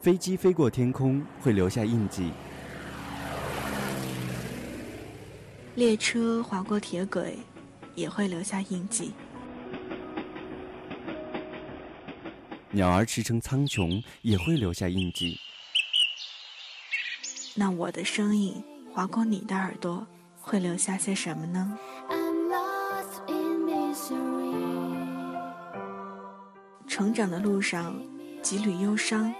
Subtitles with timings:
[0.00, 2.30] 飞机飞过天空会留下印记，
[5.74, 7.36] 列车划过铁轨
[7.96, 9.12] 也会留下印记。
[12.70, 15.38] 鸟儿驰骋苍穹也会留下印记。
[17.54, 18.62] 那我的声音
[18.92, 20.06] 划过你的耳朵，
[20.40, 21.76] 会留下些什么呢？
[26.86, 28.00] 成长的路上，
[28.42, 29.32] 几缕忧伤，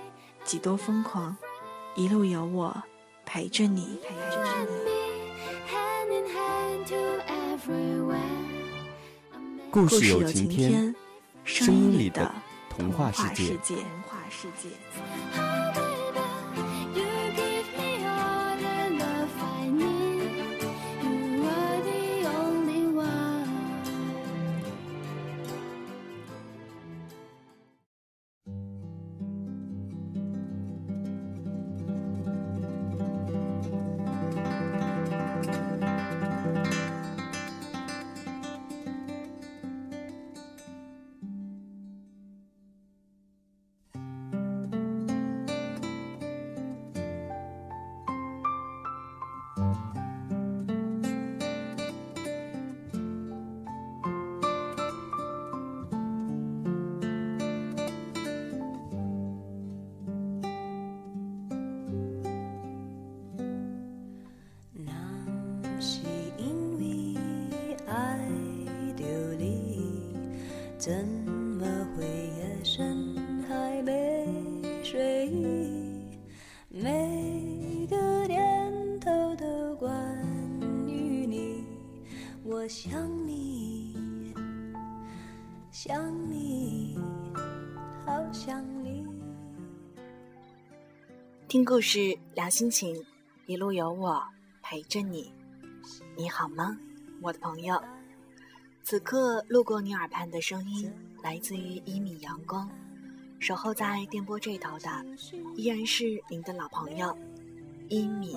[0.48, 1.36] 几多疯狂，
[1.94, 2.74] 一路有我
[3.26, 4.00] 陪着你。
[4.02, 4.68] 陪着你。
[9.70, 10.94] 故事有晴天，
[11.44, 12.34] 声音里的
[12.70, 13.58] 童话世界。
[70.88, 73.14] 怎么会夜深
[73.46, 74.26] 还没
[74.82, 76.18] 睡意？
[76.70, 79.92] 每个念头都关
[80.88, 81.62] 于你，
[82.42, 84.32] 我想你，
[85.70, 86.98] 想你，
[88.06, 89.06] 好想你。
[91.48, 93.04] 听故事，聊心情，
[93.44, 94.22] 一路有我
[94.62, 95.30] 陪着你。
[96.16, 96.78] 你好吗，
[97.20, 97.78] 我的朋友？
[98.90, 100.90] 此刻路过你耳畔的声音，
[101.22, 102.66] 来自于一米阳光。
[103.38, 104.88] 守候在电波这头的，
[105.56, 107.14] 依然是您的老朋友
[107.90, 108.34] 一米。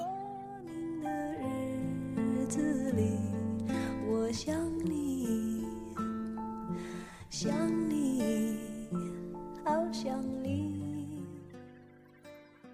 [4.09, 5.65] 我想你，
[7.29, 8.57] 想你，
[9.63, 11.23] 好想你。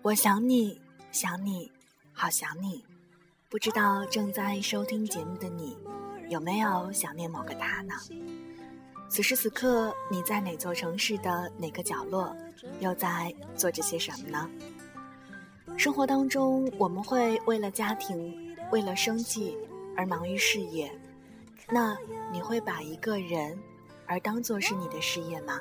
[0.01, 1.71] 我想你，想你，
[2.11, 2.83] 好想你。
[3.49, 5.77] 不知道正在收听节目的你。
[6.29, 7.93] 有没有想念某个他呢？
[9.09, 12.35] 此时此刻，你在哪座城市的哪个角落，
[12.81, 14.49] 又在做着些什么呢？
[15.77, 19.55] 生活当中，我们会为了家庭、为了生计
[19.95, 20.91] 而忙于事业。
[21.69, 21.95] 那
[22.31, 23.57] 你会把一个人
[24.05, 25.59] 而当做是你的事业吗？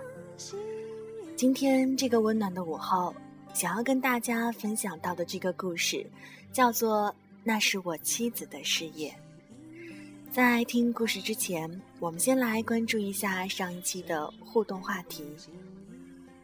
[1.36, 3.14] 今天这个温暖的午后，
[3.54, 6.04] 想要跟大家分享到的这个故事，
[6.52, 7.08] 叫做
[7.44, 9.10] 《那是我妻子的事业》。
[10.36, 15.24] 在听故事之前，我们先来关注一下上一期的互动话题。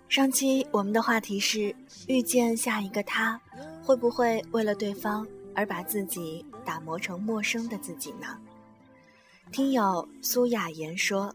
[0.08, 1.76] 上期我们的话题是：
[2.08, 3.38] 遇见下一个他，
[3.84, 8.40] 会不会为了对方而把自己打磨成陌生的自己呢？
[9.50, 11.30] 听友苏雅言说：“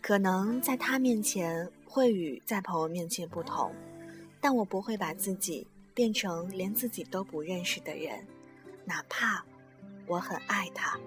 [0.00, 3.70] 可能在他面前会与在朋友面前不同，
[4.40, 8.26] 但我不会把自己变成连自己都不认识的人，
[8.86, 9.44] 哪怕
[10.06, 10.98] 我很爱他。”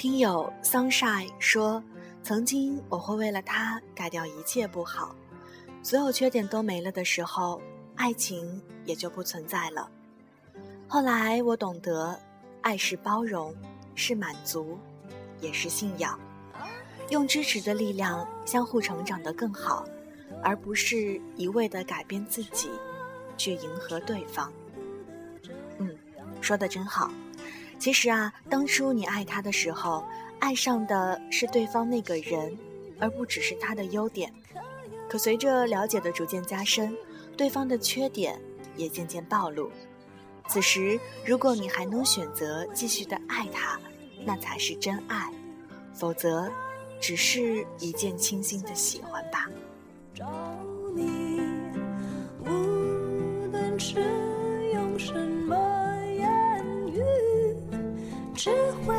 [0.00, 1.84] 听友 sunshine 说
[2.24, 5.14] ：“曾经我会为了他改掉一切不好，
[5.82, 7.60] 所有缺点都没了的时候，
[7.96, 9.90] 爱情也就不存在了。
[10.88, 12.18] 后来我懂得，
[12.62, 13.54] 爱是包容，
[13.94, 14.78] 是满足，
[15.38, 16.18] 也是信仰，
[17.10, 19.84] 用支持的力量相互成长得更好，
[20.42, 22.70] 而不是一味的改变自己，
[23.36, 24.50] 去迎合对方。”
[25.76, 25.94] 嗯，
[26.40, 27.12] 说的真好。
[27.80, 30.04] 其实啊，当初你爱他的时候，
[30.38, 32.56] 爱上的是对方那个人，
[33.00, 34.30] 而不只是他的优点。
[35.08, 36.94] 可随着了解的逐渐加深，
[37.38, 38.38] 对方的缺点
[38.76, 39.70] 也渐渐暴露。
[40.46, 43.80] 此时，如果你还能选择继续的爱他，
[44.26, 45.32] 那才是真爱；
[45.94, 46.52] 否则，
[47.00, 49.48] 只是一见倾心的喜欢吧。
[50.14, 50.30] 找
[50.94, 51.40] 你，
[52.44, 53.80] 无论
[58.42, 58.50] 只
[58.86, 58.94] 会，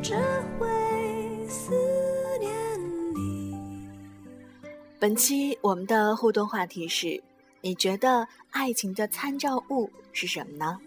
[0.00, 0.14] 只
[0.56, 1.72] 会思
[2.38, 2.52] 念
[3.16, 3.52] 你。
[4.96, 7.20] 本期我们的互动话题是：
[7.62, 10.78] 你觉得爱情的参照物是什么呢？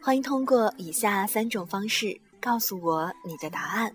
[0.00, 3.94] 欢迎通过以下三种方式告诉我你的答案。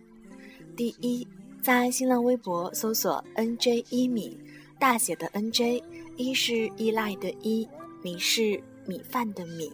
[0.78, 1.28] 第一，
[1.64, 4.40] 在新浪微博搜索 “nj 一米”，
[4.78, 5.84] 大写的 “nj”，
[6.16, 7.68] 一是依赖的“依”，
[8.04, 9.74] 米是米饭的“米”。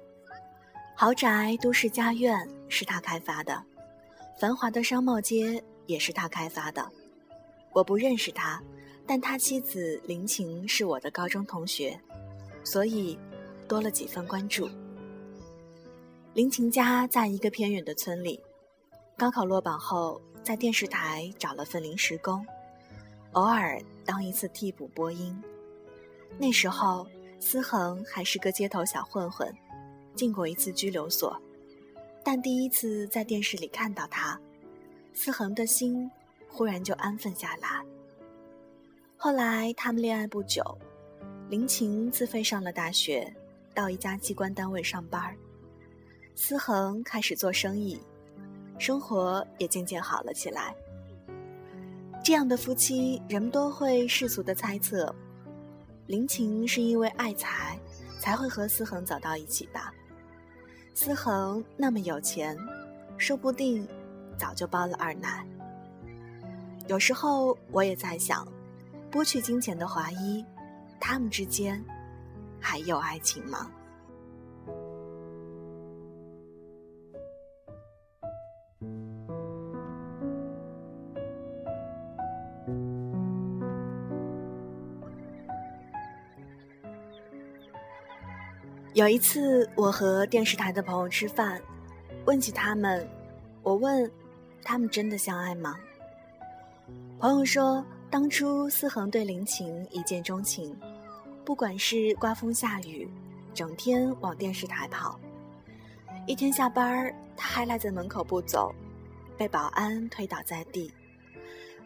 [0.97, 3.63] 豪宅、都市家苑是他开发的，
[4.37, 6.85] 繁华的商贸街也是他开发的。
[7.73, 8.61] 我不认识他，
[9.07, 11.97] 但他妻子林晴是我的高中同学，
[12.65, 13.17] 所以
[13.69, 14.69] 多了几分关注。
[16.35, 18.43] 林晴家在一个偏远的村里，
[19.17, 22.45] 高考落榜后，在电视台找了份临时工，
[23.35, 25.41] 偶尔当一次替补播音。
[26.38, 27.06] 那时候，
[27.38, 29.52] 思恒还是个街头小混混，
[30.14, 31.40] 进过一次拘留所，
[32.25, 34.40] 但第一次在电视里看到他，
[35.14, 36.11] 思恒的心
[36.49, 37.84] 忽然就安分下来。
[39.17, 40.62] 后来他们恋爱不久，
[41.49, 43.32] 林晴自费上了大学，
[43.73, 45.37] 到一家机关单位上班
[46.34, 48.00] 思恒开始做生意，
[48.79, 50.75] 生活也渐渐好了起来。
[52.25, 55.14] 这样的夫妻，人们都会世俗的猜测。
[56.12, 57.81] 林琴是因为爱财，
[58.20, 59.81] 才会和思恒走到一起的。
[60.93, 62.55] 思恒那么有钱，
[63.17, 63.88] 说不定
[64.37, 65.43] 早就包了二奶。
[66.87, 68.47] 有时候我也在想，
[69.11, 70.44] 剥去金钱的华衣，
[71.00, 71.82] 他们之间
[72.61, 73.70] 还有爱情吗？
[88.94, 91.59] 有一次，我和电视台的朋友吃饭，
[92.27, 93.09] 问起他们，
[93.62, 94.11] 我问
[94.62, 95.79] 他们真的相爱吗？
[97.19, 100.79] 朋友说，当初思恒对林晴一见钟情，
[101.43, 103.09] 不管是刮风下雨，
[103.55, 105.19] 整天往电视台跑。
[106.27, 108.75] 一天下班，他还赖在门口不走，
[109.39, 110.93] 被保安推倒在地，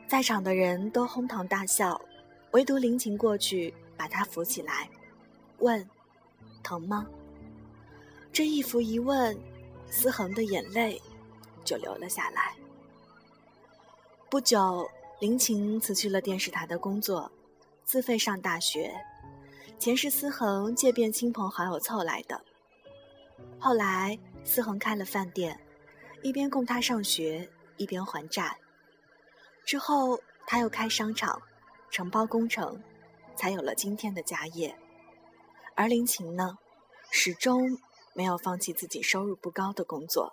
[0.08, 2.00] 在场的人都哄堂大笑，
[2.50, 4.90] 唯独林晴过去把他扶起来，
[5.58, 5.88] 问。
[6.66, 7.06] 疼吗？
[8.32, 9.38] 这一扶一问，
[9.88, 11.00] 思恒的眼泪
[11.64, 12.56] 就流了下来。
[14.28, 14.90] 不久，
[15.20, 17.30] 林晴辞去了电视台的工作，
[17.84, 18.92] 自费上大学，
[19.78, 22.42] 钱是思恒借遍亲朋好友凑来的。
[23.60, 25.56] 后来，思恒开了饭店，
[26.20, 28.58] 一边供他上学，一边还债。
[29.64, 30.18] 之后，
[30.48, 31.40] 他又开商场，
[31.90, 32.82] 承包工程，
[33.36, 34.76] 才有了今天的家业。
[35.76, 36.58] 而林晴呢，
[37.10, 37.78] 始终
[38.14, 40.32] 没有放弃自己收入不高的工作。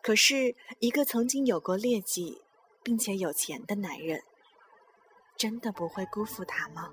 [0.00, 2.40] 可是，一个曾经有过劣迹，
[2.84, 4.22] 并且有钱的男人，
[5.36, 6.92] 真的不会辜负她吗？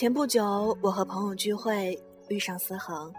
[0.00, 3.12] 前不久，我和朋友聚会，遇上思恒。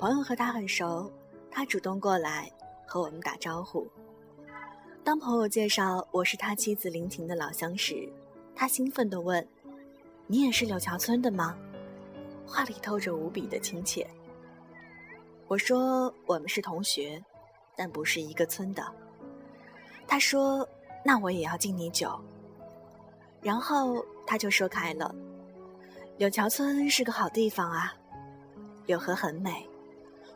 [0.00, 1.08] 朋友和他很熟，
[1.48, 2.50] 他主动过来
[2.84, 3.86] 和我们打招呼。
[5.04, 8.12] 当朋友介绍我是他妻子林婷的老乡时，
[8.52, 9.46] 他兴奋地问
[10.26, 11.56] ：“你也是柳桥村的吗？”
[12.44, 14.04] 话里透着无比的亲切。
[15.46, 17.22] 我说：“我们是同学，
[17.76, 18.84] 但不是一个村的。”
[20.08, 20.68] 他说
[21.06, 22.18] ：“那我也要敬你酒。”
[23.40, 25.14] 然后他就说开了。
[26.22, 27.92] 柳桥村是个好地方啊，
[28.86, 29.68] 柳河很美，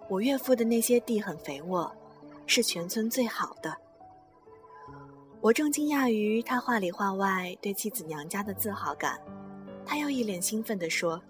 [0.09, 1.89] 我岳父的那些地很肥沃，
[2.45, 3.73] 是全村最好的。
[5.41, 9.17] 我正惊讶于他话里话外对妻子娘家的自豪感，
[9.85, 11.23] 他又一脸兴奋地说：“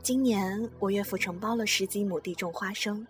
[0.00, 3.04] 今年我岳父承包了十几亩地种花生，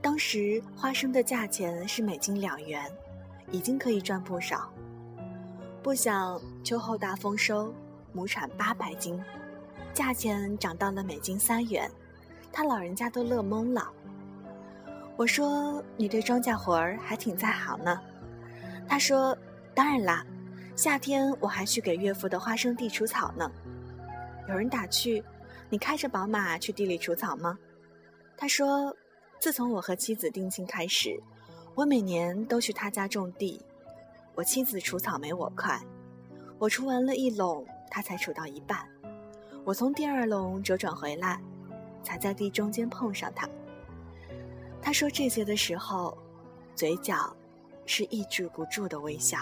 [0.00, 2.90] 当时花生的价钱是每斤两元，
[3.50, 4.72] 已经可以赚不少。
[5.82, 7.70] 不想秋后大丰收，
[8.14, 9.22] 亩产八百斤。”
[9.92, 11.90] 价钱涨到了每斤三元，
[12.52, 13.90] 他老人家都乐懵了。
[15.16, 18.00] 我说：“你对庄稼活儿还挺在行呢。”
[18.88, 19.36] 他说
[19.74, 20.24] ：“当然啦，
[20.74, 23.50] 夏天我还去给岳父的花生地除草呢。”
[24.48, 25.22] 有人打趣
[25.68, 27.58] ：“你开着宝马去地里除草吗？”
[28.36, 28.96] 他说
[29.38, 31.20] ：“自从我和妻子定亲开始，
[31.74, 33.60] 我每年都去他家种地。
[34.34, 35.78] 我妻子除草没我快，
[36.58, 38.78] 我除完了一垄，他才除到一半。
[39.64, 41.40] 我从第二垄折转回来，
[42.02, 43.48] 才在地中间碰上他。”
[44.82, 46.16] 他说这些的时候，
[46.74, 47.36] 嘴角
[47.86, 49.38] 是抑制不住的微笑。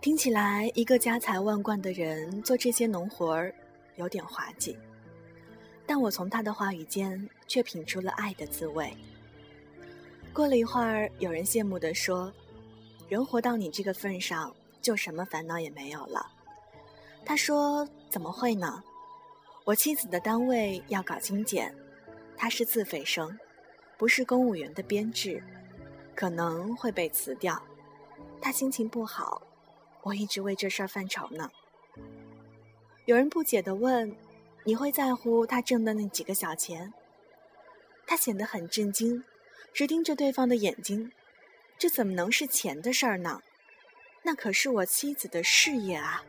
[0.00, 3.54] 听起来，一个家财万贯的人做这些农活儿，
[3.96, 4.76] 有点滑稽。
[5.88, 8.94] 但我从他的话语间，却品出了爱的滋味。
[10.34, 12.30] 过了一会儿，有人羡慕地说
[13.08, 16.30] ：“人活到你这个份上，就什么烦恼也没有了。”
[17.24, 18.84] 他说：“怎么会呢？
[19.64, 21.74] 我妻子的单位要搞精简，
[22.36, 23.38] 她是自费生，
[23.96, 25.42] 不是公务员的编制，
[26.14, 27.60] 可能会被辞掉。
[28.42, 29.40] 她心情不好，
[30.02, 31.50] 我一直为这事儿犯愁呢。”
[33.06, 34.14] 有人不解地问
[34.68, 36.92] ：“你会在乎他挣的那几个小钱？”
[38.06, 39.24] 他显得很震惊。
[39.72, 41.10] 直盯着对方的眼睛，
[41.78, 43.40] 这怎么能是钱的事儿呢？
[44.24, 46.22] 那可是我妻子的事业啊！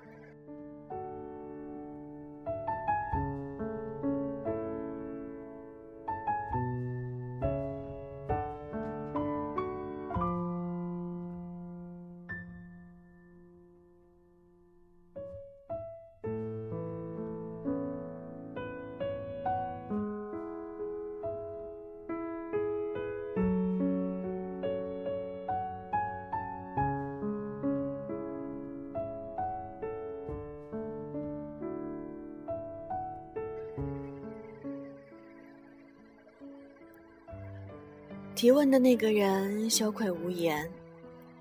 [38.39, 40.65] 提问的那个人羞愧无言，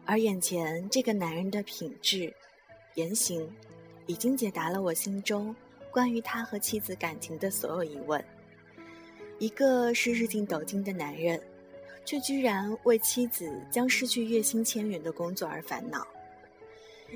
[0.04, 2.34] 而眼前这个男人的品质、
[2.96, 3.48] 言行，
[4.06, 5.54] 已经解答了我心中
[5.92, 8.20] 关于他和妻子感情的所有疑问。
[9.38, 11.40] 一个是日进斗金的男人，
[12.04, 16.00] 却居然为妻子将失去月薪千元的工作而烦恼；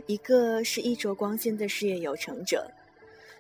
[0.07, 2.71] 一个是衣着光鲜的事业有成者，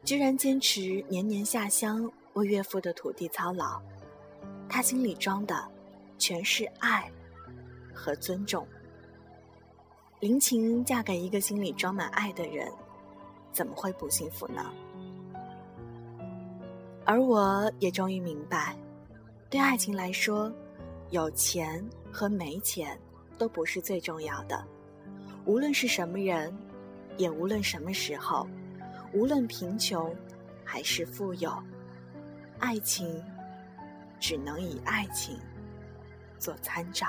[0.02, 3.80] 居然坚持年年下乡为岳父的土地操劳。
[4.68, 5.71] 他心里装的。
[6.22, 7.10] 全是爱
[7.92, 8.64] 和尊重。
[10.20, 12.70] 林晴嫁给一个心里装满爱的人，
[13.50, 14.72] 怎么会不幸福呢？
[17.04, 18.76] 而我也终于明白，
[19.50, 20.52] 对爱情来说，
[21.10, 22.96] 有钱和没钱
[23.36, 24.64] 都不是最重要的。
[25.44, 26.56] 无论是什么人，
[27.16, 28.46] 也无论什么时候，
[29.12, 30.14] 无论贫穷
[30.62, 31.52] 还是富有，
[32.60, 33.20] 爱情
[34.20, 35.36] 只能以爱情。
[36.42, 37.06] 做参照。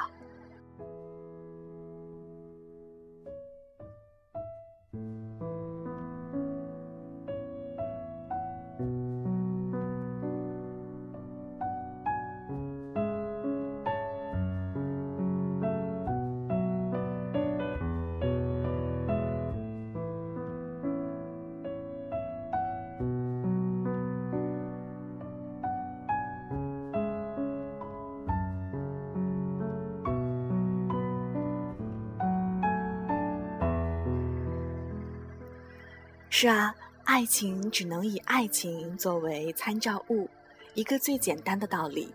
[36.36, 36.74] 是啊，
[37.04, 40.28] 爱情只能以爱情作为参照物，
[40.74, 42.12] 一个最简单的道理，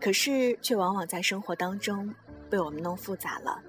[0.00, 2.14] 可是却往往在生活当中
[2.48, 3.60] 被我们弄复杂了。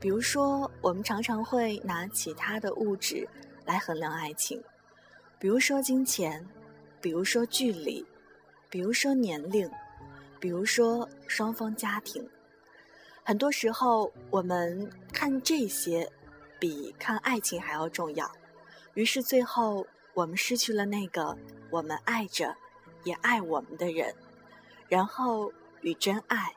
[0.00, 3.28] 比如说，我们常常会拿其他的物质
[3.66, 4.58] 来衡量爱情，
[5.38, 6.42] 比如说金钱，
[6.98, 8.02] 比如说距离，
[8.70, 9.70] 比如说年龄，
[10.40, 12.26] 比如说双方家庭。
[13.22, 16.10] 很多时候，我们看这些，
[16.58, 18.28] 比看爱情还要重要。
[18.94, 21.36] 于是最后，我们失去了那个
[21.70, 22.54] 我们爱着，
[23.04, 24.14] 也爱我们的人，
[24.88, 26.54] 然后与真爱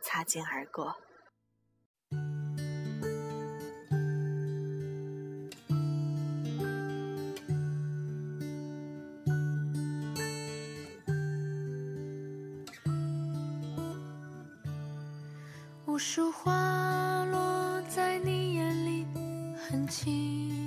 [0.00, 0.96] 擦肩而过。
[15.86, 19.06] 无数花落在你眼里，
[19.56, 20.59] 很轻。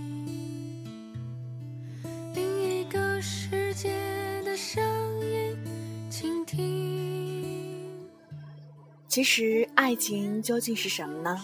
[9.13, 11.39] 其实，爱情究竟是什么呢？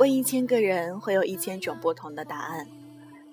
[0.00, 2.66] 问一千个人，会有一千种不同的答案。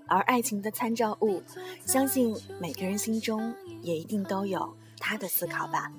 [0.06, 1.42] 而爱情的参照物，
[1.84, 3.52] 相信每个人心中
[3.82, 5.92] 也一定都有他的思考吧。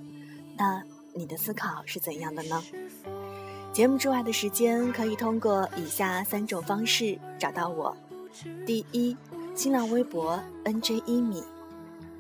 [0.57, 2.63] 那你的思考是怎样的呢？
[3.73, 7.97] 节目之外的时间，可以通过以下三种方式找到我：
[8.65, 9.17] 第一，
[9.57, 11.43] 新浪微博 NJ 一米；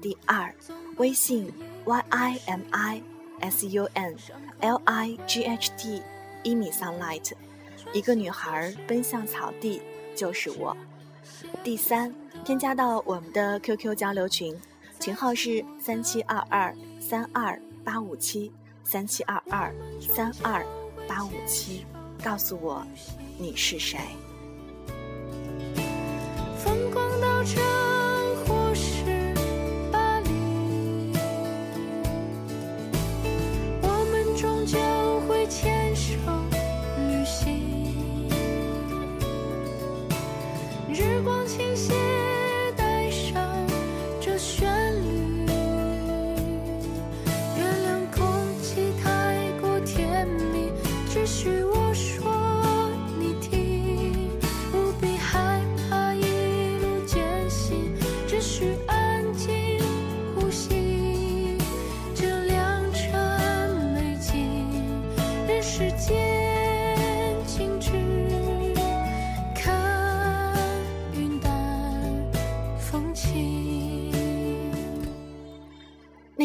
[0.02, 0.52] 第二，
[0.96, 1.48] 微信
[1.84, 3.02] YIMI
[3.50, 4.16] SUN
[4.60, 6.02] LIGHT
[6.42, 7.32] 一米 sunlight。
[7.92, 9.82] 一个女孩奔向草地，
[10.16, 10.76] 就是我。
[11.62, 14.54] 第三，添加到我们的 QQ 交流群，
[14.98, 20.64] 群号是三七二二三二八五七三七二二三二。
[21.06, 21.84] 八五七，
[22.24, 22.82] 告诉我
[23.36, 23.98] 你是谁。
[26.56, 27.93] 风光到这。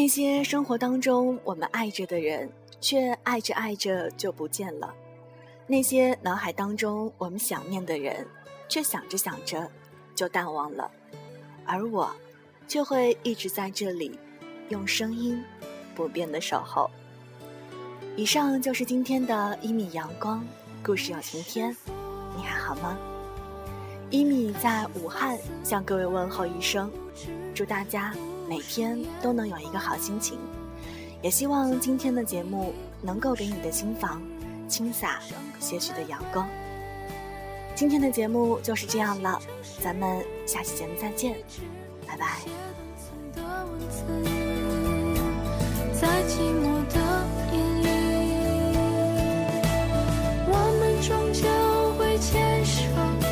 [0.00, 4.88] 那些生活当中我们爱着的人，却爱着爱着就不见了；
[5.66, 8.26] 那些脑海当中我们想念的人，
[8.66, 9.70] 却想着想着
[10.14, 10.90] 就淡忘了。
[11.66, 12.10] 而我，
[12.66, 14.18] 却会一直在这里，
[14.70, 15.44] 用声音
[15.94, 16.90] 不变的守候。
[18.16, 20.42] 以上就是今天的一米阳光
[20.82, 21.76] 故事有晴天，
[22.38, 22.96] 你还好吗？
[24.08, 26.90] 一米在武汉向各位问候一声，
[27.54, 28.14] 祝大家。
[28.50, 30.36] 每天都能有一个好心情，
[31.22, 34.20] 也希望今天的节目能够给你的心房
[34.66, 35.20] 倾洒
[35.60, 36.48] 些许的阳光。
[37.76, 39.40] 今天的节目就是这样了，
[39.80, 41.36] 咱们下期节目再见，
[42.04, 42.40] 拜拜。
[45.94, 46.98] 在寂寞的
[47.52, 47.88] 夜里，
[50.48, 51.46] 我们终究
[51.96, 53.29] 会牵手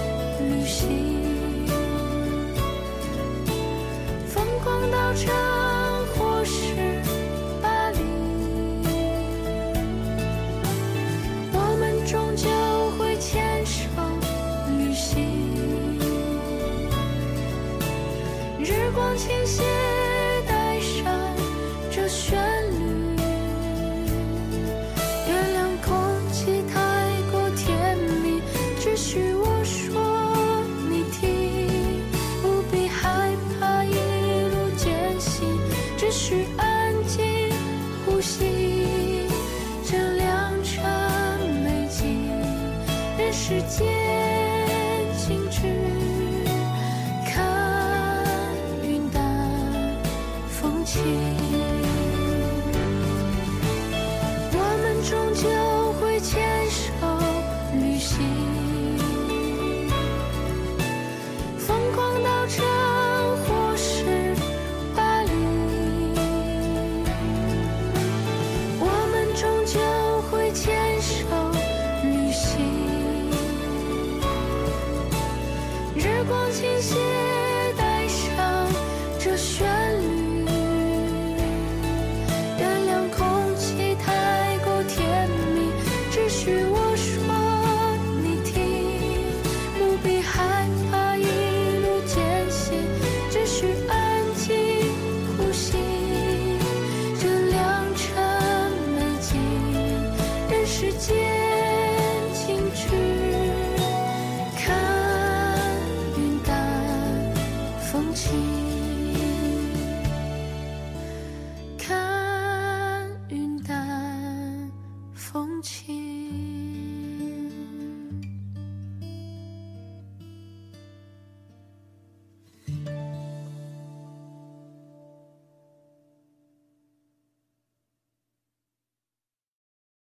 [5.14, 5.34] 城
[6.14, 7.02] 或是
[7.62, 7.98] 巴黎，
[11.52, 12.48] 我们终究
[12.98, 13.88] 会牵手
[14.78, 15.16] 旅行。
[18.58, 19.62] 日光倾泻，